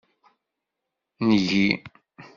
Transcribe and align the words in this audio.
Ngi. 1.27 1.63